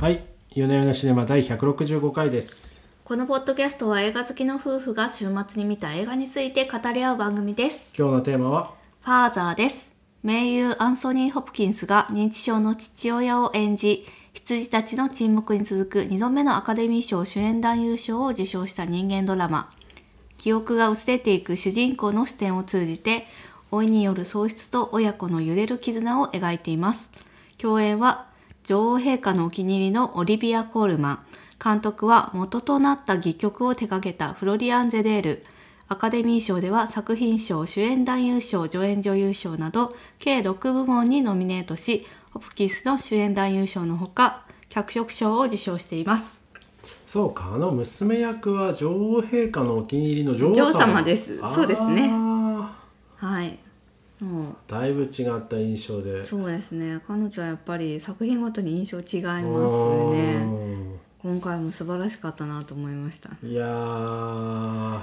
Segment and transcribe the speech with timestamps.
[0.00, 0.22] はい、
[0.54, 2.80] 夜な夜なシネマ第165回です。
[3.02, 7.92] このポッドキャストは映画好きの夫婦が週末に見た映画について語り合う番組です。
[7.98, 9.90] 今日のテーマは、ファーザーです。
[10.22, 19.68] 名優アンソニー・ホプキンスが認知症の父親を演じ、羊たちの沈黙に続く2度目のアカデミー賞主演男優賞を受賞した人間ドラマ。
[20.36, 23.26] 記憶が薄れていく主人公の視点を通じて、
[23.72, 27.10] 老いによる喪失と親子の揺れる絆を描いています。
[27.58, 28.27] 共演は、
[28.68, 31.18] 女王陛下のお気に入りのオリビア・コールマン。
[31.58, 35.44] 監督は元となった戯曲を手掛けたフロリアン・ゼデール。
[35.88, 46.44] アカデミー賞では作品賞、主演男優賞、助演女優賞など計6部門にノミネートし、ホプキンスの主演男優賞のほか、脚色賞を受賞しています。
[47.06, 52.76] そうか、あの娘役は女王陛下のお気に入りの女王様女王様ですそうですねあ
[53.16, 53.58] はい。
[54.66, 56.20] だいぶ違った印象で。
[56.20, 57.00] う、そうですね。
[57.06, 60.44] 彼女はやっぱり作品ごとに印象違いますうね。
[60.44, 63.30] ん今回も素晴らしかったなと思いました。
[63.42, 65.02] いやー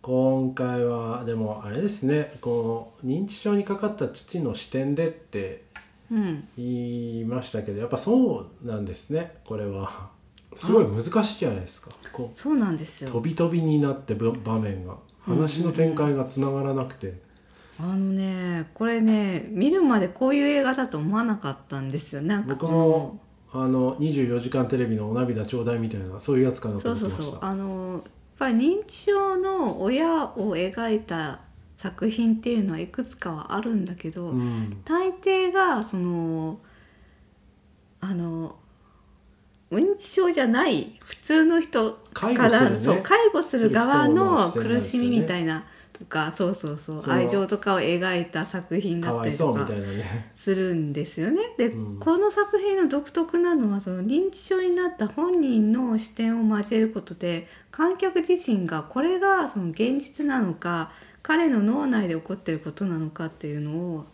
[0.00, 5.64] 今回はでもあれですねこの認知症にかかった父の視点でって
[6.10, 6.48] うん。
[6.56, 6.66] 言
[7.20, 10.10] いましたけどやっぱそうなんですねこれは
[10.54, 13.10] すごい難しいじゃないですかこうそうなんですよ。
[13.10, 17.14] 飛び飛びになってぶ場面が話の展開がつながらなくて、
[17.82, 22.22] あのね、これね、見るまでこういう映画だと思わなかったんですよ。
[22.22, 23.18] なんか僕も
[23.52, 27.22] あの24時間テレビの「お涙ちょうだい」みたいなそういうやつかなとそう思ってました。
[27.22, 28.02] そうそうあのやっ
[28.38, 31.40] ぱり認知症の親を描いた
[31.76, 34.80] 作品っていうのはいくつかはあるんだけど、うん。
[34.84, 36.60] 大抵がその
[38.00, 38.56] あの
[39.72, 42.78] 認知症じゃない普通の人から、ね。
[42.78, 49.68] そう介護する側の苦しみみたいなとかそうそうそう愛情とかを描いた作品だったりとか
[50.34, 51.40] するんですよね。
[51.58, 60.90] で、うんこの作品の独特なのはその認知症になった本人の視点を交えることで観客自身がこれがその現実なのか
[61.22, 64.06] 彼の脳内で起こっていることなのかっていうのを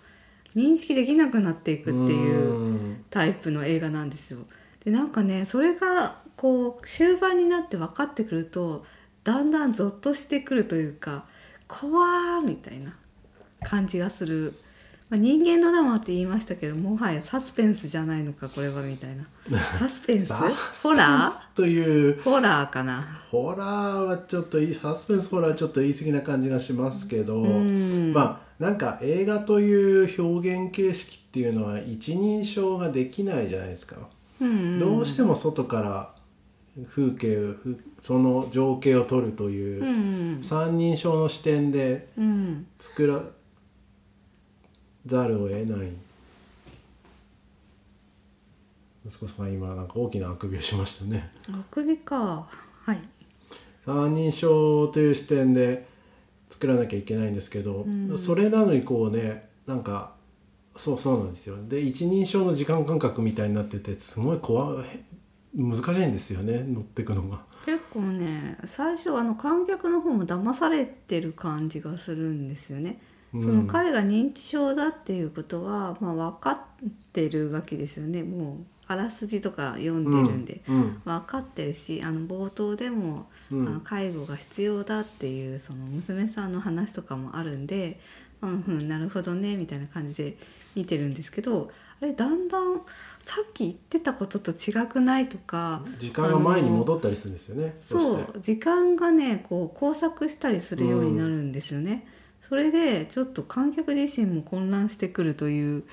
[0.54, 4.41] 認識できなくなっていくっていううんタイプの映画なんですよ。
[4.84, 8.84] でなんかねそれがこう終盤になって分かってくると
[9.25, 11.26] だんだんゾッとしてくるというか
[11.68, 12.96] 怖ーみたいな
[13.62, 14.54] 感じがする、
[15.10, 19.26] まあ、人間ドラマって言いましたけどもはやサスペンスじゃないのかこれはみたいな。
[19.78, 20.32] サスペンス？
[20.32, 22.16] ホラペンスという。
[22.16, 23.06] ーホラーかな。
[23.30, 28.12] ホラーはちょっといいサスペンスホラーはちょっと言い過ぎな感じがしますけど、うん。
[28.14, 33.96] まあなんか映画という表現形式っていうのは一人称ができないじゃないですか、
[34.40, 34.78] うんうん。
[34.78, 36.17] どうしても外から
[36.86, 37.54] 風景
[38.00, 40.40] その情景を撮るとういん。
[40.40, 42.66] う三人称の視点でうん。
[42.78, 43.20] 作ら
[45.06, 45.88] ざるを得ない。
[49.06, 51.30] 息子さん今なんか大きなあくびをしましたね。
[51.50, 52.46] あくびか。
[52.82, 53.00] はい。
[53.86, 55.86] 三人称という視点で
[56.50, 58.18] 作らなきゃいけないんですけど、うん。
[58.18, 60.12] それなのにこうねなんか
[60.76, 61.56] そうそうなんですよ。
[61.66, 65.00] で一人称の時間感覚みたいになっててすごい怖い
[65.58, 67.42] 難しいんですよね乗ってくのが。
[67.66, 73.00] 結構ね最初あの観客の方も騙されてる感じがするんですよね。
[73.34, 73.42] うん。
[73.42, 76.58] その彼が認知症だっていうことは、まあ、分かっ
[77.12, 78.22] てるわけですよね。
[78.22, 83.69] もうあらすじとか読んでるんで、うん分かってるしあの冒頭でも、うん。
[83.69, 87.98] あの介護が必要だっていうその娘さんの話とかもあるんで
[88.40, 90.38] 「うんうんなるほどね」みたいな感じで
[90.76, 91.70] 見てるんですけど
[92.00, 92.81] あれだんだん
[93.25, 95.82] さっき言ってたことと違くないとか。
[95.98, 97.76] 時間が前に戻ったりするんですよね。
[97.81, 102.06] そう時間がねこう工作したりするようになるんですよね、
[102.48, 105.84] それでちょっと観客自身も混乱してくるという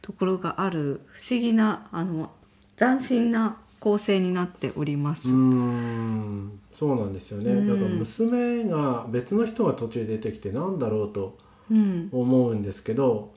[0.00, 2.30] ところがある不思議なあの
[2.76, 7.68] 斬新な構成になっております、うーんそうなんですよね、うん。
[7.68, 11.36] だから娘が別の人が途中で出てきてなんだろうと
[11.70, 13.32] うん、思うんですけど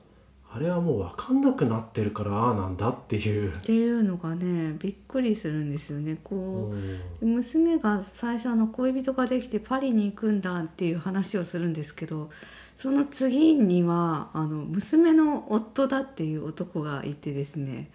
[0.54, 3.56] あれはもう分かんなくなってるからああなんだっていう。
[3.56, 6.18] っていうのがねびっくりするんですよね。
[6.22, 6.74] こ
[7.22, 7.34] う、うん。
[7.36, 12.30] 娘が最初あの恋人ができてパリに行くんだっていう話をするんですけど
[12.76, 17.90] その次にはあの娘の夫だっていう男がいてですね。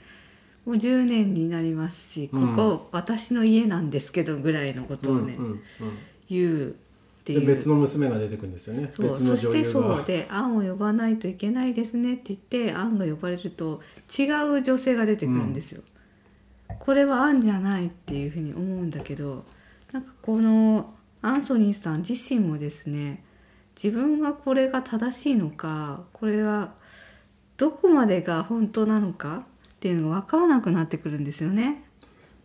[0.66, 2.56] もう10年になりますしこうん。
[2.56, 5.38] こ私の家なんですけどぐらいのことをね、
[6.28, 6.76] 言う
[7.34, 7.48] ってでいう。
[7.48, 8.90] 別の娘が出てくるんですよね。
[8.92, 9.10] そう。
[9.10, 9.72] 別のそして女優が。
[9.72, 13.82] そうで「アンを呼ばないといけないですね」って言ってアンが呼ばれると
[14.18, 14.24] 違
[14.58, 15.84] う女性が出てくるんですよ。
[16.80, 19.46] これはアンじゃないっていうふうに思うんだけど
[19.92, 23.24] なんかこのアンソニーさん自身もですね
[23.82, 26.74] 自分がこれが正しいのかこれは
[27.58, 31.84] どこまでが本当なのかっていうのが分からなくなってくるんですよね。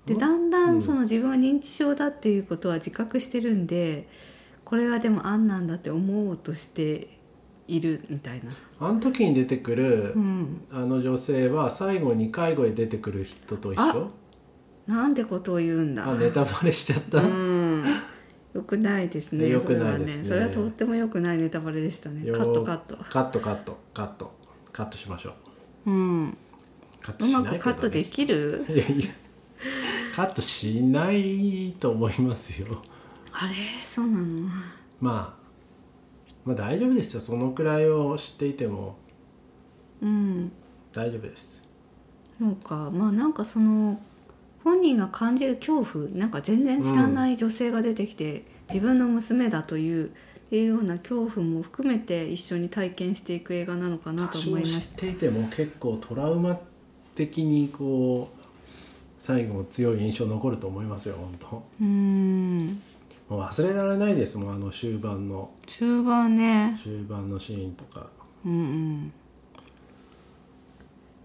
[0.06, 0.20] でうん。
[0.20, 4.08] だんだうんんその自分は認知症だっていうことは自覚してるんで
[4.72, 7.18] これはでもあんなんだって思おうとして
[7.68, 8.50] いるみたいな。
[8.80, 14.10] あの時に出てくる、うん、あの女性は最後に介護で出てくる人と一緒
[14.86, 16.08] なんてことを言うんだ。
[16.08, 17.84] あネタバレしちゃった、うん。
[18.54, 19.50] よくないですね。
[19.50, 20.52] 良くないですねそれはね。
[20.52, 22.24] それはとっても良くないネタバレでしたね。
[22.24, 22.96] よカットカット。
[22.96, 24.32] カットカットカット
[24.72, 25.34] カットしましょ
[25.84, 26.38] ううん。
[27.02, 28.64] カットうましないけど、ね、くカットできる？
[28.70, 29.10] いやいや
[30.16, 32.80] カットしないと思いますよ
[33.42, 34.48] あれ、そうなの？
[35.00, 35.42] まあ
[36.44, 37.20] まあ大丈夫ですよ。
[37.20, 38.96] そのくらいを知っていても。
[40.00, 40.52] うん。
[40.92, 41.60] 大丈夫です。
[42.38, 42.90] なんか。
[42.92, 44.00] まあなんかその
[44.62, 50.10] 本人が感じる恐怖なんか全然知らない女性が出てきて、自分の娘だというっ
[50.48, 55.00] ていうような恐怖も含めて一緒に体験していく映画なのかな多と思いました。
[55.00, 56.60] ていても結構トラウマ
[57.16, 58.42] 的にこう
[59.20, 61.62] 最後強い印象残ると思いますよ本当。
[61.80, 62.82] うーん
[63.32, 64.36] もう忘れられないです。
[64.36, 65.50] もんあの終盤の。
[65.66, 66.78] 終盤ね。
[66.82, 68.10] 終盤のシーンとか。
[68.44, 69.12] うんうん。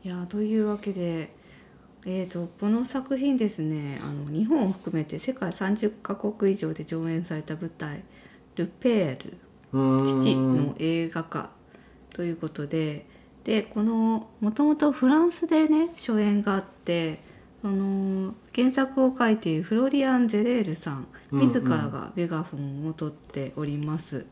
[0.06, 1.36] いやというわけで
[2.06, 4.00] えー、とこの作品ですね。
[4.02, 8.06] あの日本を含めて世界30カ国以上で上演された舞台
[8.56, 9.38] 「ルペール」
[10.08, 11.52] 父の映画化。
[12.14, 13.06] ということで。
[13.44, 17.22] でこのもともとフランスでね初演があって
[17.62, 21.48] その原作を書いているフロリアン・ゼレールさんうんうん。
[21.48, 24.26] 自らがメガホンを取っております。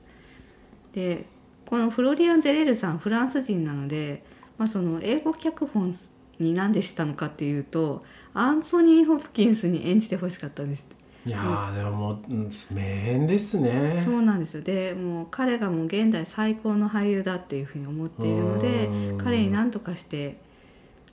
[0.94, 1.26] で
[1.66, 4.24] このフロリアン・ゼレールさんフランス人なので、
[4.58, 5.94] まあ、その英語脚本
[6.40, 10.92] に何でしたのかっていうとアンソニー・ホプキンスに演じてほしかったんです。
[11.26, 14.00] いやーでももううん名演ですね。
[14.06, 14.62] そうなんですよ。
[14.62, 19.18] でもう彼がもう現代最高の俳優だっていうふうに思っているのでうん。
[19.18, 20.38] 彼に何とかして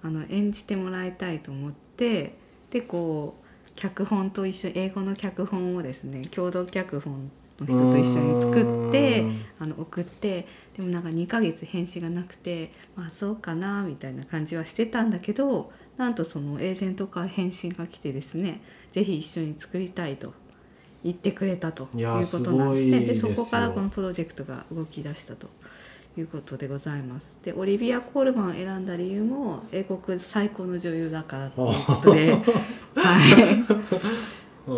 [0.02, 1.82] あの演じてもらいたいと思って
[2.70, 9.44] でこう脚本と一緒英語の脚本をですね共同脚本の人と一緒に作ってうん。
[9.58, 10.46] あの送って
[10.76, 18.60] でもなんか2ヶ月返信がなくてまあそうかなみたいな感じはしてたんだけどなんとそのエージェントから返信が来てですね
[18.90, 20.34] ぜひ一緒に作りたいと
[21.04, 23.00] 言ってくれたということなんですね。
[23.00, 25.48] でそこからこのプロジェクトが動き出したと
[26.16, 27.38] いうことでございます。
[27.42, 32.32] でオリビア・コールマンを選んだ理由も英国最高の女優だからということで、
[32.96, 34.72] はい。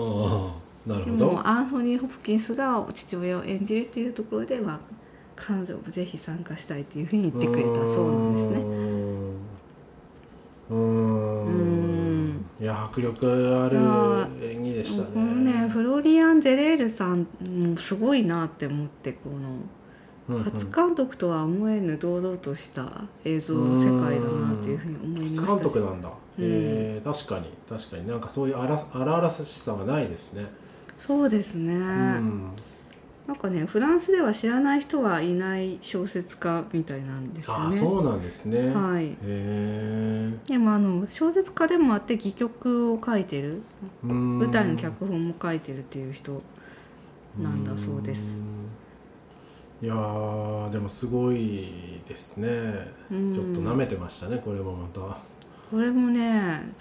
[0.89, 4.81] なるでほどもアンソニー・ホプキンスが父親を演じるというところで、まあ、
[5.35, 8.61] 彼女もぜひ参加したいというふうに言ってくれたそうなんですね。
[10.71, 13.27] うーんいや迫力
[13.63, 13.77] ある
[14.47, 19.59] 演技でしたこのねねフロリアン・ゼレールさんもすごいなって思ってこの。
[20.27, 25.41] 初監督とは思えぬ堂々とした映像世界だなというふうに思いましたし。
[25.41, 26.15] 初監督なんだ、うん。
[26.39, 27.51] えー確かに。
[27.69, 28.07] 確かに。
[28.07, 30.47] なんかそういう荒荒々しさがないですね、
[30.99, 32.51] そうですね、うん。
[33.27, 37.65] なんかねフランスでは知らない人はいない小説家みたいなんですよね。
[37.65, 39.09] ああそうなんですね、はい。
[39.09, 40.33] へえ。
[40.47, 43.61] でもあの小説家でもあって戯曲を書いてる。
[44.03, 46.43] 舞舞台の脚本も書いてるっていう人
[47.39, 48.41] なんだそうです
[49.83, 52.49] いやーでもすごいですね。
[53.11, 53.35] うん。
[53.35, 55.01] ちょっと舐めてましたねこれもまた。
[55.71, 56.73] これもね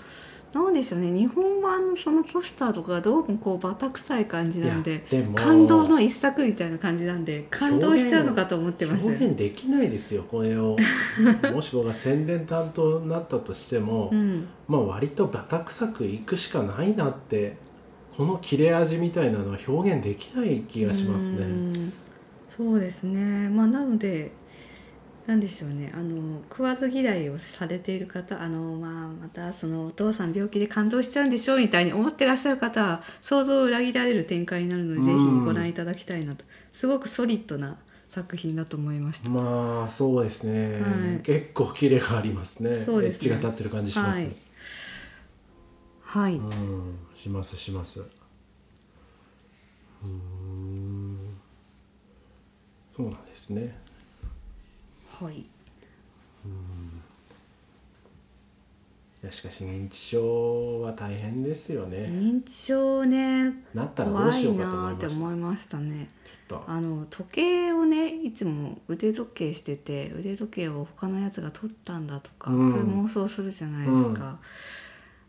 [0.54, 1.10] なんでしょうね。
[1.10, 5.04] 日本版のそのポスターとかどうもこうバタ臭い感じなんで
[5.36, 10.78] 感動の一作みたいな感じなんで感動しちゃうのかと思ってましたよ表現できないですよこれを。
[11.52, 14.48] もし僕が宣伝担当になったとしても、うん。
[14.68, 17.58] まあ割とバタ臭くいくしかないなって
[18.16, 21.38] この切れ味みたいなのは表現できない気がしますね。
[21.40, 21.94] うん
[22.56, 23.50] そうですね。
[23.50, 24.32] まあなので
[25.26, 25.92] なんでしょうね。
[25.96, 35.06] あの食わず嫌いをされている方あの、まあ、またそのお父さん病気で感動しちゃうんでしょうみたいに思ってらっしゃる方は想像を裏切られる展開になるので、うん。
[35.06, 36.44] ぜひご覧いただきたいなと。
[36.74, 37.78] すごくソリッドな
[38.10, 39.30] 作品だと思いました。
[39.30, 41.22] まあそうですね、はい。
[41.24, 42.80] 結構キレがありますね。
[42.82, 43.34] そうですね。
[43.34, 44.32] エッジが立ってる感じします、はい。
[46.02, 46.98] はい、うん。
[47.16, 48.02] しますします。
[48.02, 50.43] うーん
[52.96, 53.76] そうなんですね。
[55.20, 55.40] はい。
[55.40, 55.46] い
[59.26, 66.10] やしかし認知症は大変ですよね、認知症ねなったらどう怖いしようかと思ないーってました思いましたね。
[66.26, 66.66] ちょっと。
[66.68, 72.70] あの時計をねいつも腕時計してて腕時計を他のやつが取ったんだとか、うん。
[72.70, 74.40] そういう妄想するじゃないですか。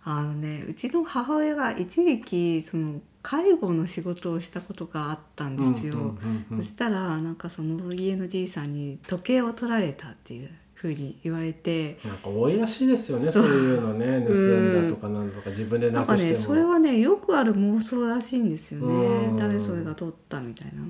[0.02, 6.14] あのねうちの母親が一時期その介護の仕事をしたことがあったんですよ。
[6.56, 11.98] そしたらなんかその家のじいさんに時計を取られたっていうふふうに言われて。
[12.04, 14.06] なんか多いらしいですよねそそうういうのね。
[14.26, 16.30] 盗んだとかなんとか自分でなくしても。
[16.32, 19.36] ねそれはねよくある妄想らしいんですようん。
[19.36, 20.82] ね誰それが取ったみたいな。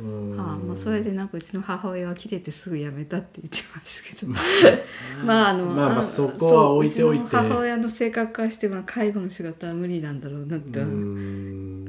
[0.00, 4.28] あまあ、それでなんかうちの母親は切れてすぐ辞めたって言ってますけど。
[5.26, 7.26] まああのまあまあそこは置いておいて。
[7.28, 10.78] そううちの母親の性格からして、まあ、介護の仕事は無理なんだろうなって、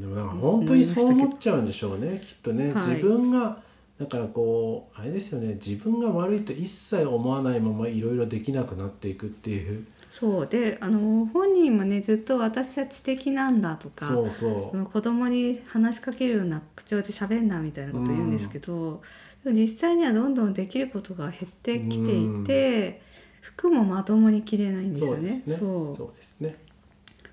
[0.09, 2.87] もなんか本当にそう思っちゃうんでしょうねきっとね、はい。
[2.87, 3.61] 自分が
[3.99, 5.55] だからこうあれですよね。
[5.55, 9.85] 自分が悪いと一切思わないままいろいろできなくなっていくっていう。
[10.11, 10.47] そう。
[10.47, 19.01] であの本人もねずっと私は知的なんだとかそうそその子供に話しかけるような口調で喋んなみたいなこと言うんですけど、
[19.43, 23.01] でも実際にはどんどんできることが減ってきていて、
[23.41, 25.17] 服もまともに着れないんうですよ。
[25.17, 25.43] ね。
[25.47, 25.95] そう。
[25.95, 26.55] そうですね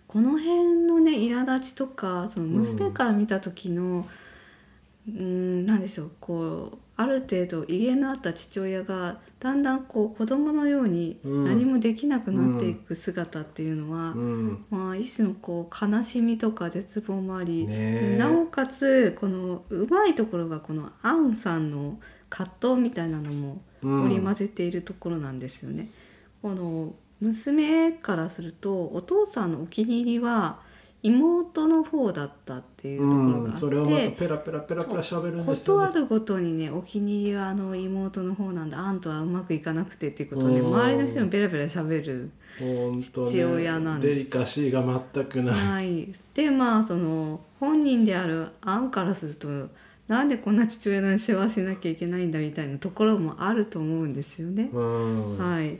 [0.08, 4.06] この辺のね苛立ちとかその娘から見た時の
[5.08, 11.44] うんなんでしょうこうある程度威厳のあった父親がだんだんこう子供のようにうん。
[11.44, 14.64] 何もできなくなっていく姿っていうのは、うん。
[14.70, 17.74] まあ、一種のこう悲しみとか絶望もあり、ね
[18.14, 18.16] え。
[18.18, 24.02] なおかつこのうまいところがこのアンさんの葛藤みたいなのもうん。
[24.04, 25.90] 織り交ぜているところなんですよね。
[26.40, 30.60] この娘からするとお父さんのお気に入りは
[31.02, 35.52] 妹の方だったっていうところがあって、うんそれをまたペラペラペラペラ喋るんですよ。
[35.52, 38.78] ねことあるごとにねお気に入りはあの妹の方なんだ。
[38.78, 40.60] あんとはうまくいかなくてっていうことをね。
[40.60, 40.74] うん。
[40.74, 42.30] 周りの人もペラペラ喋る。
[43.00, 44.24] 父親なんです。
[44.24, 44.82] デリカシーが
[45.14, 49.68] 全くない、はい、でまあその本人であるアンからすると
[50.08, 54.70] なんでこんな父親の世話しなきゃいけないんだみたいなところもあると思うんですよね。
[54.72, 55.38] うん。
[55.38, 55.78] はい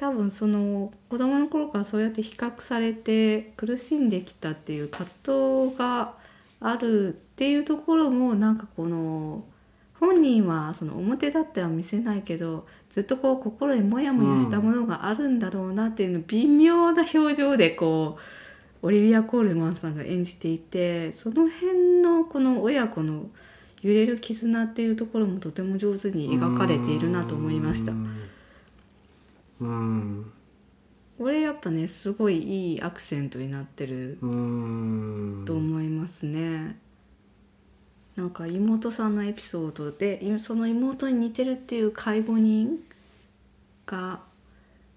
[0.00, 5.10] 多分その子供の頃からそうやって比較されて苦しんできたっていう葛
[5.68, 6.14] 藤が
[6.58, 9.44] あるっていうところもなんかこの
[10.00, 18.16] 本人はその表立っては見せないけどずっとこう心にモヤモヤしたものがあるんだろうなっていうの微妙な表情でこ
[18.82, 23.26] うオリビア・コールマンさんが演じていてその辺のこの親子の
[23.82, 27.96] 揺れる絆っていうところもとても上手に描かれているなと思いましたう。
[27.96, 28.29] ん
[29.60, 30.32] うん。
[31.18, 32.38] これやっぱねすごい
[32.72, 35.44] いいアクセントになってるうん。
[35.46, 36.78] と思いますね。
[38.16, 42.78] なんか妹さんのエピソードでいその妹に似てるっていう介護人
[43.86, 44.22] が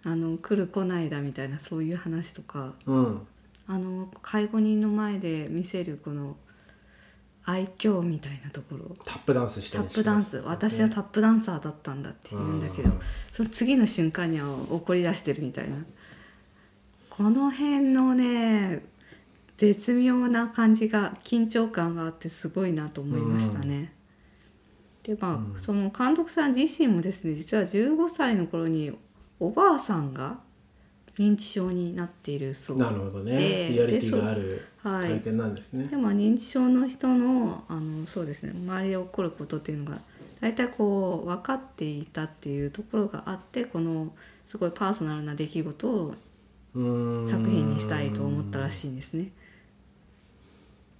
[0.03, 2.73] あの来る来ないだみたいなそういう話とか。
[2.85, 3.27] うん。
[3.65, 6.35] あの介護人の前で見せるこの
[7.45, 8.95] 愛嬌みたいなところ。
[9.03, 10.37] タップダンスしたタりップダンス。
[10.37, 12.99] 私はタップダンサーだったんだって言うんだけどうん。
[13.31, 15.83] その次の瞬間には怒り出してるみたいな。
[17.09, 18.83] この辺のね
[19.57, 23.93] 絶妙な感じが緊張感があってすごいなと思いましたね。
[25.03, 25.55] でまあ、うん。
[25.59, 28.97] その監督さん自身もですね実は15歳の頃に
[29.39, 30.39] おばあさんが
[31.17, 33.37] 認知症になっているそうなるほどね。
[33.37, 35.09] でリアリティがあるはい。
[35.09, 38.51] 体験なんですね、でも認知症の人のあのそうですね。
[38.53, 39.99] 周りで起こることっていうのが
[40.41, 44.11] 大体こう分かっていたっていうところがあってこの
[44.47, 46.13] すごいパーソナルな出来事を
[46.75, 47.27] うん。
[47.27, 49.31] 作品にしたいと思ったらしいんですね。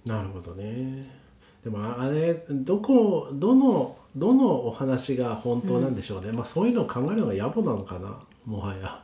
[0.06, 1.24] なるほどね。
[1.64, 9.02] でもあれどこどのどのお話が本当なんでしょうね、まあそういうのを考えるのが野暮なのかなもはや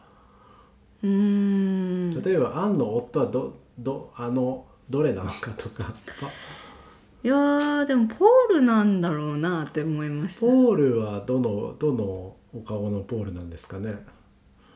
[1.02, 2.22] うーん。
[2.22, 5.92] 例えばアンの夫はどどあのどれなのかとか。
[7.22, 10.40] いやーでもポールなんだろうなって思いました。
[10.40, 13.94] ポールはどのどのお顔のポールなんですかね。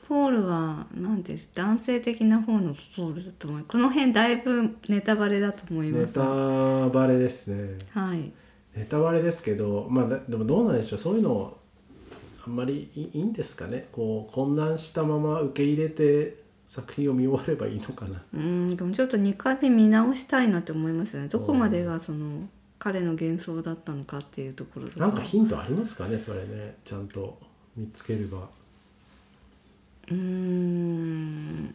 [0.06, 3.64] ポールは何です男性的な方のポールだと思う。
[3.66, 6.18] この辺だいぶネタバレだと思います。
[6.18, 7.78] ネタバレですね。
[7.90, 8.30] はい。
[8.76, 10.98] ネタバレですけどまあだでもどうなんでしょう。
[10.98, 11.56] そういうの
[12.46, 13.86] あんまりいいんですかね。
[13.92, 16.36] こう混乱したまま受け入れて
[16.68, 18.22] 作品を見終わればいいのかな。
[18.34, 21.28] うんでもちょっと2回目見直したいなって思いますよね。
[21.28, 22.48] どこまでがその
[22.78, 25.00] 彼の幻想だったのかっていうところとか。
[25.00, 26.76] なんかヒントありますかねそれね。
[26.84, 27.38] ちゃんと
[27.76, 28.48] 見つければ。
[30.08, 31.74] うーん。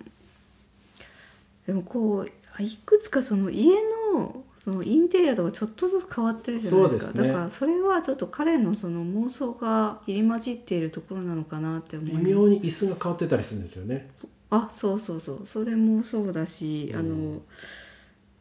[1.66, 3.74] でもこういくつかその家
[4.14, 7.22] のそのインテリアとかちょっとずつ変わってるじゃないですか。
[7.22, 7.28] ね。
[7.30, 12.26] だからそれはちょっと彼のその妄想が入り混じっているところなのかなって思います。
[12.26, 14.10] 微妙に椅子が変わってたりするんですよね。
[14.50, 15.46] あそうそうそう。
[15.46, 17.00] それもそうだし、うん。
[17.00, 17.42] あの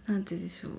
[0.09, 0.73] なんて言うんでしょう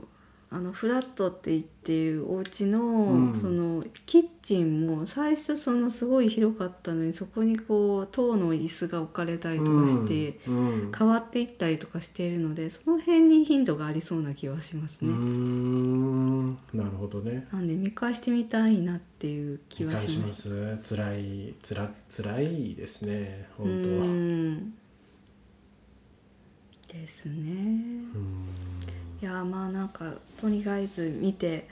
[0.52, 3.36] あのフラットって言っているお家の、うん。
[3.40, 10.92] そのキッチンも最初そのすごい広かったのにそこにこう塔の椅子が置かれたりとかして、うん。
[10.98, 15.12] 変わっていったりとかしているのでその辺に頻度がありそうな気はしますね。
[15.12, 16.54] ん。
[16.74, 17.48] なるほどね。
[17.52, 20.26] なんで見返してみたいなっていう気理は解しま。
[20.26, 20.78] す。
[20.82, 24.06] 辛いつら辛いですねう本当は。
[24.08, 24.74] ん。
[26.92, 28.04] ですね。
[29.22, 31.68] うんいやまあなんかとりあえず見て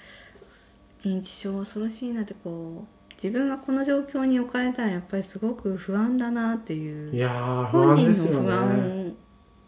[1.02, 9.10] 認知症恐ろしいなってこう自分がこの状況に置かれたらやっぱりすごく不安だなっていういや本人の不安ね。
[9.10, 9.14] を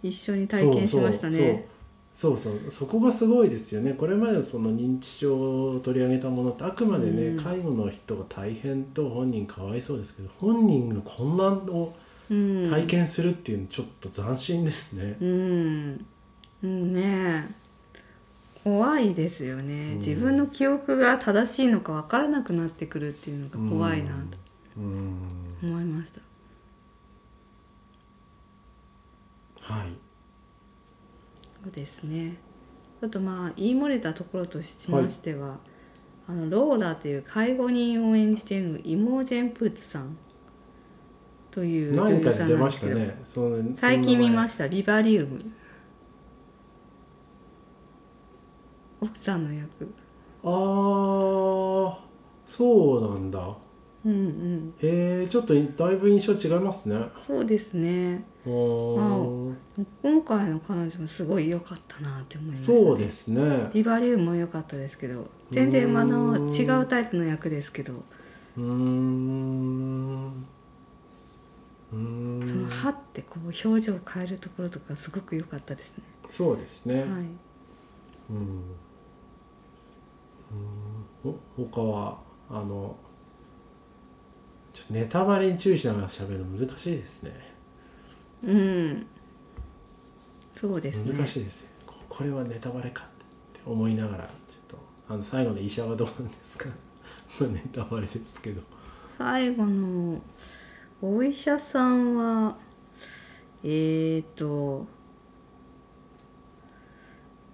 [0.01, 1.67] 一緒に体験しましたね。
[2.15, 3.93] そうそうそうそうそこがすごいですよね。
[3.93, 7.38] これまでその認知症を取り上げたものってあくまでね、うん。
[7.38, 11.95] 介護の人が大変と本人かわいそうですけど本人の困難を
[12.29, 15.17] うん、体験するっていうのちょっと斬新ですね。
[15.19, 16.05] うん、
[16.63, 17.55] うんね
[18.69, 19.97] 怖いですよね、うん。
[19.97, 24.38] 自分の記憶が正しいのか分からなくなってくるっていうのが怖いなと
[24.77, 25.17] うん。
[25.63, 26.21] 思いました。
[29.73, 29.89] はい。
[31.63, 32.38] そうですね。
[33.01, 35.57] ちょっとまあ言い漏れたところとしましては、
[36.27, 40.15] あのローラという介護人を演じているイモージェン・プーツさん
[41.49, 43.17] という女優さんなんでけど、ますしたね。
[43.77, 45.39] 最近見まししたビバリウム
[49.01, 49.68] 奥さんの役。
[49.86, 49.86] た
[50.44, 51.96] あー
[52.46, 53.56] そうなんだ。
[54.06, 54.74] うんうん。
[54.82, 56.98] へえちょっとだいぶ印象違いますね。
[57.25, 58.24] そうですね。
[58.46, 59.56] おー。
[60.01, 62.77] 今回の彼女もすごい良かったなって思いましたね。
[62.77, 63.70] そうですね。
[63.74, 67.94] ビバリウムも良かったですけど全然あの違うタイプの役ですけど。
[68.58, 70.46] うーん。
[71.91, 76.03] うーそのんはってこう表情を変えるところとかすごく良かったですね。
[76.29, 77.08] そうですね、はい。
[78.29, 78.62] うん
[81.72, 82.18] 他は
[82.50, 82.98] あの
[84.74, 87.32] ちょっとネタバレに注意しながら喋るの難しいですね。
[88.44, 89.06] うん。
[90.56, 91.18] そうですね。
[91.18, 93.08] 難しいですねここれはネタバレかっ
[93.53, 94.32] て思いながらちょっ
[94.68, 94.77] と
[95.10, 96.70] あの最後の医者はどうなんですか？
[97.39, 98.62] まあネタバレですけど。
[99.18, 100.22] 最後の
[101.01, 102.56] お医者さんは
[103.63, 104.88] えーと。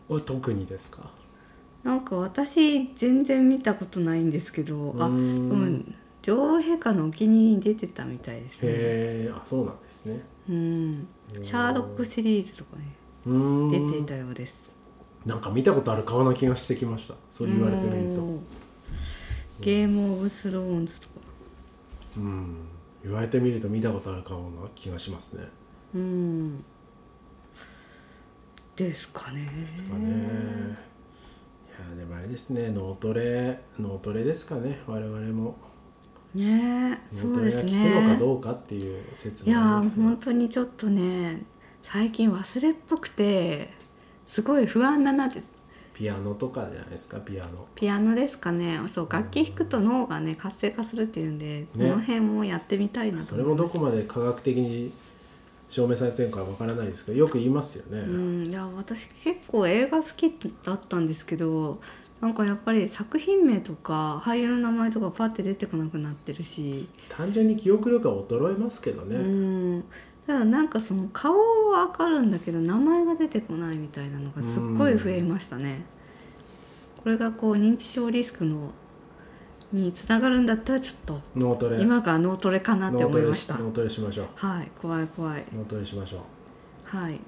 [0.08, 1.10] お特にですか？
[1.86, 8.70] なんか私全然見たことないんですけど、あ、うんん、両陛下のお気に入りに出てたみたいですね。
[8.72, 8.74] へ
[9.30, 10.20] えあそうなんですね
[10.50, 11.08] うん。
[11.44, 12.86] シャーロックシリーズとかね
[13.72, 14.74] 出ていたようです。
[15.28, 18.46] なんか見たことある顔な気がしてきましたそう言われてみるとうん
[19.62, 21.14] ゲームオブスローンズとか。
[22.18, 22.56] うん
[23.04, 25.44] 言われてみると見たことある顔な気がしますね
[25.94, 26.64] うん。
[28.76, 29.48] ですかね。
[29.62, 30.95] ですかねい
[31.78, 35.56] やでもあれですね脳トレ脳トレですかね我々も。
[36.34, 38.18] ねえ、そ脳トレがうです効くのかね。
[38.18, 40.04] どうかっていう説いやーもありますが。
[40.04, 41.44] 本当にちょっとね
[41.84, 43.74] 最近忘れっぽくて
[44.26, 45.42] すごい不安だなって。
[45.94, 47.66] ピアノとかじゃないですかピアノ。
[47.74, 48.82] ピアノですかね。
[48.92, 54.92] そう楽器弾くと脳がね活性化するっていうんで、この辺もやってみたいなとそれもどこまで科学的に
[55.70, 60.32] 証明されてるのかわからないですけどよく言いますよね、うんいや私結構映画好き
[60.64, 61.80] だったんですけど
[62.22, 66.88] なんかやっぱり作品名とか俳優の名前とかパッて出てこなくなってるし。
[67.10, 69.84] 単純に記憶力は衰えますけどね、うん。
[70.26, 71.36] ただなんかその顔
[71.72, 75.84] はわかるんだけど名前が出てこないみたいなのがすっごい増えましたね。
[77.04, 78.72] これがこう認知症リスクの
[79.76, 81.80] につながるんだったらちょっと脳トレ。
[81.82, 83.58] 今が脳トレかなって思いました。
[83.58, 84.28] 脳トレしましょう。
[84.36, 85.46] はい怖い怖い。
[85.56, 86.98] 脳トレしましょう。
[86.98, 87.20] はい。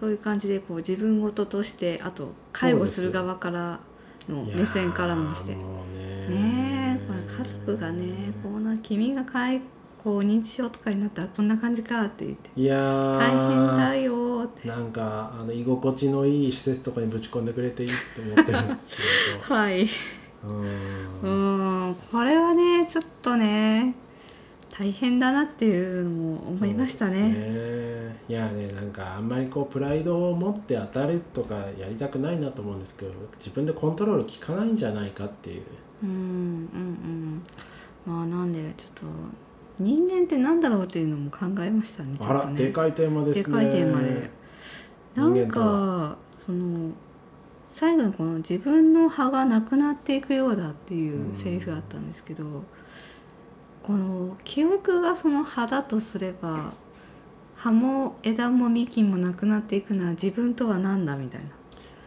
[0.00, 3.80] そういう感じでこう自分事としてあと介護する側から
[4.28, 5.54] の目線からもして。
[5.54, 5.62] ね。
[6.28, 9.60] ねえこれ家族がねこんな君が介
[10.02, 12.50] こう認知症とかになったらこんな感じかって言って。
[12.56, 13.18] いやー。
[13.18, 14.68] 大変だよーって。
[14.68, 19.86] なんかあの居心地のいい施設とかにぶち込んでくれていいって思ってるんですけはい
[20.46, 23.94] どううんーんこれはねちょっとね
[24.78, 27.30] 大変だなっていうのも思いましたね。
[27.30, 28.16] ね。
[28.28, 35.62] いやねなんかあんまりこうプライドを持って当たるとかやりたくないなと思うんですけど自分でコントロール効かないんじゃないかっていう。
[36.02, 37.42] うんうんうん。
[38.06, 39.06] まあなんでちょっと
[39.78, 42.56] 人間ってなんだろうっていうのも考えましたねね。
[42.56, 43.56] でかいテーマですね。
[43.58, 44.30] でかいテーマで。
[45.14, 46.90] なんかその
[47.78, 52.64] 最後にこの自分の葉がなくなっていくようだっていうセリフがあったんですけど、
[53.82, 56.72] この記憶がその葉だとすれば
[57.54, 61.48] 葉も枝も幹もなくなっていくのは自分とは何だみたいな。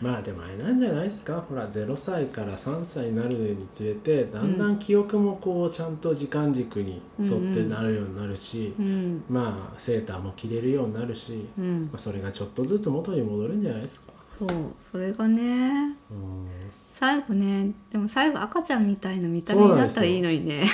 [0.01, 1.39] まあでもあれなんじゃないですか？
[1.47, 9.23] ほら0歳から3歳になるにつれてだんだん記憶もこうちゃんと時間軸に沿ってなるようになるし、うん。
[9.29, 11.89] まあセーターも着れるようになるし、うん。
[11.91, 14.13] まあ、それがちょっとずつ元に戻るんじゃないですか？
[14.39, 14.49] そう
[14.91, 16.47] それがねうん。
[16.91, 20.65] 最後ねでも最後赤ちゃんみたいな見た目になったらいいのにね。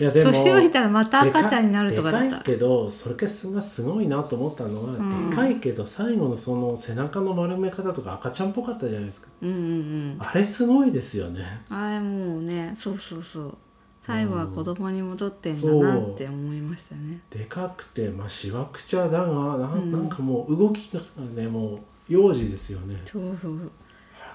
[0.00, 2.26] いやでも年老いたらまた赤ちゃんになるとかだった。
[2.26, 5.30] でかいけどそれがすごいなと思ったのは、うん。
[5.30, 9.28] でかいけど最後のその背中の丸め方とか赤ちゃんっぽかったじゃないですか。
[9.42, 10.16] うんうんうん。
[10.18, 11.44] あれすごいですよね。
[11.68, 13.58] あれもうねそうそうそう。
[14.02, 17.20] 最後は子供に戻ってんだなって思いましたね。
[17.30, 19.26] でかくてまあしわくちゃだが
[19.58, 19.92] なん,、うん。
[19.92, 21.00] なんかもう動きが
[21.36, 21.78] ねもう
[22.10, 23.00] 幼児ですよね。
[23.06, 23.70] そうそう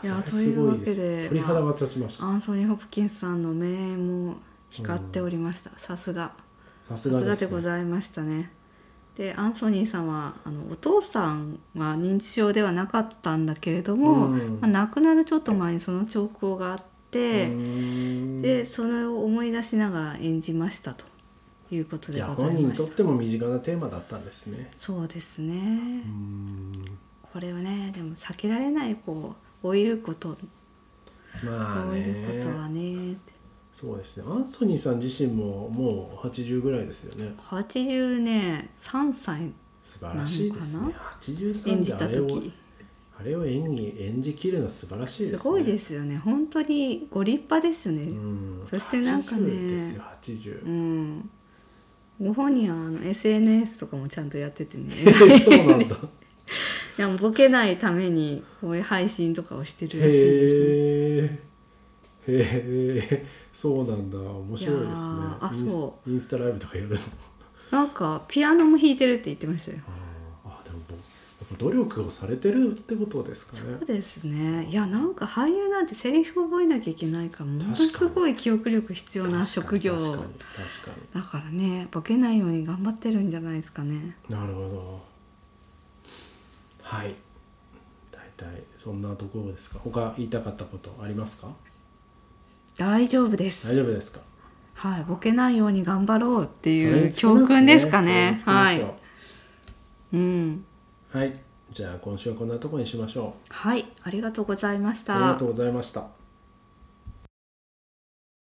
[0.03, 0.95] いやそれすごいです。
[0.97, 4.35] というわけで鳥肌が立ちました、アンソニー・ホプキンスさんの名も
[4.69, 5.69] 光っておりました。
[5.77, 6.33] さすが。
[6.89, 8.51] さすがでございましたね。
[9.15, 14.59] でアンソニーさんはあのお父さんは認知症ではなかったんだけれども、うん。
[14.61, 18.41] まあ、亡くなるちょっと前にその兆候があって、うーん。
[18.41, 21.05] でそれを思い出しながら演じましたと
[21.71, 22.43] いうことでございました。
[22.43, 24.69] 本人にとっても身近なテーマだったんですね。
[24.75, 26.03] そうですね、
[27.35, 30.37] これはねでも避けられないこう老いること。
[31.43, 33.17] まあ老いるねことはね。
[33.73, 34.23] そうですね。
[34.25, 37.35] アンソニーさん自身ももう80ぐらいですよね。
[37.37, 39.51] 80ね3歳。
[39.83, 40.83] 素晴らしいですね。
[40.83, 42.53] なの83演じた時。
[43.19, 45.37] あれを演技演じきるのは素晴らしいですね。
[45.39, 46.17] すごいですよね。
[46.17, 48.63] 本当にご立派ですよね、うん。
[48.65, 51.29] そしてなんかね80ですよ80うん。
[52.21, 54.89] ご本人はあの SNS とかもちゃんとやっててね。
[55.43, 55.97] そうなんだ
[56.97, 61.39] いやボケないためにこういう配信とかをしてるらしいですね
[62.27, 64.17] へえそうなんだ。
[64.17, 64.93] 面白いですね。
[64.95, 66.97] あそインスタライブとかやるの。
[67.71, 69.77] なんかピアノも弾いてるって言ってましたよ。
[70.45, 70.95] あーでもや
[71.45, 73.59] っぱ努力をされてるってことですかね。
[73.79, 74.65] そうですね。
[74.69, 79.95] いやなんか俳優なんてセリフ覚えなきゃいけないからものすごい記憶力必要な職業。
[79.95, 80.39] 確かに確か
[81.13, 84.17] だからねボケないように頑張ってるんじゃないですかね。
[84.27, 85.14] になるほど
[86.85, 87.15] はい。
[88.11, 89.79] 大体そんなところですか？
[89.83, 91.47] 他言いたかったことありますか？
[92.77, 93.73] 大丈夫です。
[93.73, 94.19] 大丈夫ですか？
[94.75, 95.03] はい。
[95.05, 98.35] ボケないように頑張ろうっていう教訓ですかね。
[98.37, 98.95] それにはい。
[100.13, 100.65] うん。
[101.13, 101.39] うはい。
[101.71, 103.53] じゃあ今週はこんなところにしましょう。
[103.53, 103.85] はい。
[104.03, 105.15] ありがとうございました。
[105.15, 106.05] ありがとうございました